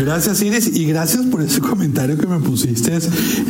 [0.00, 2.98] Gracias Iris y gracias por ese comentario que me pusiste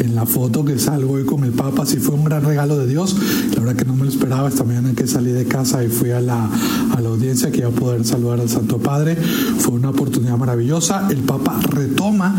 [0.00, 1.86] en la foto que salgo hoy con el Papa.
[1.86, 3.14] Sí fue un gran regalo de Dios.
[3.54, 6.10] La verdad que no me lo esperaba esta mañana que salí de casa y fui
[6.10, 6.50] a la,
[6.96, 9.14] a la audiencia que iba a poder saludar al Santo Padre.
[9.14, 11.06] Fue una oportunidad maravillosa.
[11.08, 12.34] El Papa retoma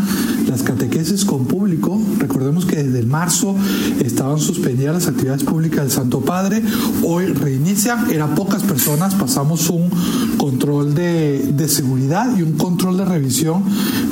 [0.46, 1.98] las catequesis con público.
[2.18, 3.56] Recordemos que desde marzo
[4.04, 6.62] estaban suspendidas las actividades públicas del Santo Padre.
[7.02, 8.04] Hoy reinicia.
[8.12, 9.14] Eran pocas personas.
[9.14, 9.88] Pasamos un
[10.36, 13.62] control de, de seguridad y un control de revisión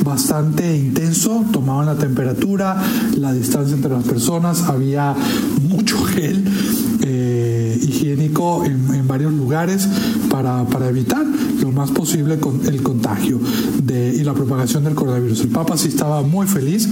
[0.05, 2.83] bastante intenso, tomaban la temperatura,
[3.17, 5.15] la distancia entre las personas, había
[5.69, 6.45] mucho gel
[7.03, 9.89] eh, higiénico en, en, varios lugares
[10.31, 11.25] para, para, evitar
[11.61, 13.41] lo más posible con el contagio
[13.83, 15.41] de, y la propagación del coronavirus.
[15.43, 16.89] El Papa sí estaba muy feliz,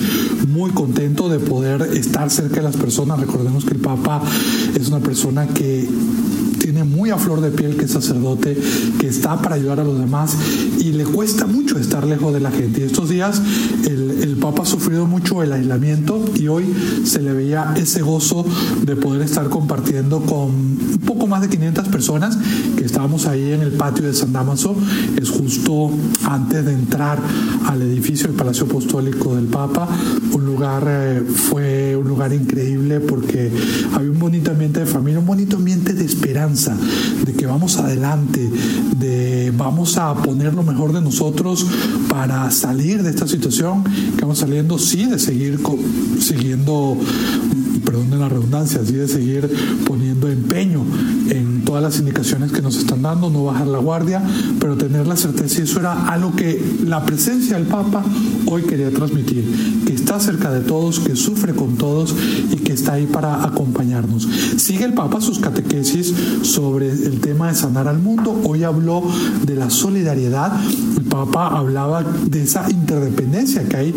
[0.49, 3.21] muy contento de poder estar cerca de las personas.
[3.21, 4.23] Recordemos que el Papa
[4.75, 5.89] es una persona que
[7.09, 8.55] muy a flor de piel que es sacerdote,
[9.01, 10.37] que está para ayudar a los demás
[10.79, 12.83] y le cuesta mucho estar lejos de la gente.
[12.83, 13.41] Y estos días
[13.87, 16.67] el, el Papa ha sufrido mucho el aislamiento y hoy
[17.05, 18.45] se le veía ese gozo
[18.83, 22.37] de poder estar compartiendo con un poco más de 500 personas
[22.77, 24.77] que estábamos ahí en el patio de San Damaso.
[25.17, 25.91] Es justo
[26.25, 27.19] antes de entrar
[27.67, 29.89] al edificio del Palacio Apostólico del Papa.
[30.33, 33.51] Un lugar, eh, fue un lugar increíble porque
[33.95, 36.77] había un bonito ambiente de familia, un bonito ambiente de esperanza,
[37.25, 38.51] de que vamos adelante,
[38.97, 41.67] de vamos a poner lo mejor de nosotros
[42.09, 43.85] para salir de esta situación
[44.17, 45.61] que vamos saliendo, sí, de seguir
[46.21, 46.97] siguiendo,
[47.85, 49.51] perdón de la redundancia, sí, de seguir
[49.87, 50.85] poniendo empeño
[51.69, 54.23] todas las indicaciones que nos están dando, no bajar la guardia,
[54.59, 58.03] pero tener la certeza, y eso era algo que la presencia del Papa
[58.47, 62.15] hoy quería transmitir, que está cerca de todos, que sufre con todos
[62.51, 64.27] y que está ahí para acompañarnos.
[64.57, 69.03] Sigue el Papa sus catequesis sobre el tema de sanar al mundo, hoy habló
[69.45, 70.59] de la solidaridad,
[70.97, 73.95] el Papa hablaba de esa interdependencia que hay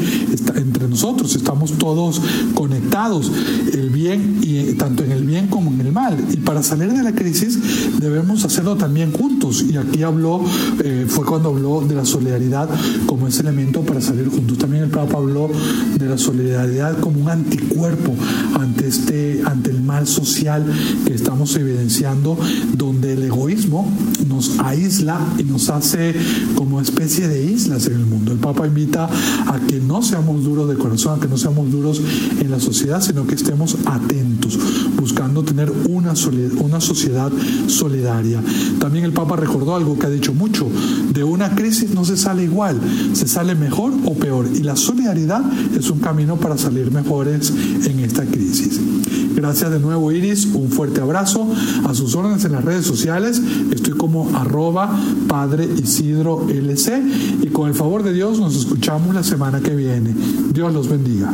[0.55, 2.21] entre nosotros, estamos todos
[2.53, 3.31] conectados,
[3.71, 7.03] el bien, y tanto en el bien como en el mal, y para salir de
[7.03, 7.60] la crisis
[7.99, 10.41] debemos hacerlo también juntos, y aquí habló,
[10.83, 12.69] eh, fue cuando habló de la solidaridad
[13.05, 14.57] como ese elemento para salir juntos.
[14.57, 15.49] También el Papa habló
[15.97, 18.13] de la solidaridad como un anticuerpo
[18.59, 20.65] ante, este, ante el mal social
[21.05, 22.37] que estamos evidenciando,
[22.73, 23.91] donde el egoísmo
[24.27, 26.15] nos aísla y nos hace
[26.55, 28.31] como especie de islas en el mundo.
[28.31, 32.01] El Papa invita a que no seamos duros de corazón, a que no seamos duros
[32.39, 34.57] en la sociedad, sino que estemos atentos,
[34.99, 36.13] buscando tener una,
[36.59, 37.31] una sociedad
[37.67, 38.41] solidaria.
[38.79, 40.67] También el Papa recordó algo que ha dicho mucho,
[41.11, 42.79] de una crisis no se sale igual,
[43.13, 45.41] se sale mejor o peor, y la solidaridad
[45.77, 47.51] es un camino para salir mejores
[47.85, 48.79] en esta crisis.
[49.35, 51.47] Gracias de nuevo Iris, un fuerte abrazo,
[51.87, 53.41] a sus órdenes en las redes sociales,
[53.71, 57.01] estoy como arroba Padre Isidro LC
[57.41, 60.13] y con el favor de Dios nos escuchamos la semana que viene.
[60.53, 61.33] Dios los bendiga.